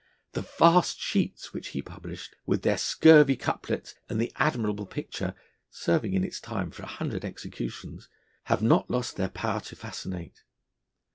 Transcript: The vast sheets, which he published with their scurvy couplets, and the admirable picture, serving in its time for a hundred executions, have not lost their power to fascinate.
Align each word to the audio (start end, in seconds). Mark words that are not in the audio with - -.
The 0.31 0.41
vast 0.57 0.99
sheets, 0.99 1.53
which 1.53 1.67
he 1.67 1.81
published 1.83 2.35
with 2.47 2.63
their 2.63 2.79
scurvy 2.79 3.35
couplets, 3.35 3.93
and 4.09 4.19
the 4.19 4.31
admirable 4.37 4.87
picture, 4.87 5.35
serving 5.69 6.15
in 6.15 6.23
its 6.23 6.39
time 6.39 6.71
for 6.71 6.81
a 6.81 6.87
hundred 6.87 7.23
executions, 7.23 8.09
have 8.45 8.63
not 8.63 8.89
lost 8.89 9.15
their 9.15 9.29
power 9.29 9.59
to 9.59 9.75
fascinate. 9.75 10.43